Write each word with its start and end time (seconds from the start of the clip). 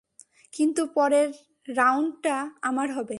কিন্তু 0.53 0.81
পরের 0.93 1.29
রাউন্ডটা 1.69 2.35
আমার 2.61 2.87
হবে। 2.91 3.09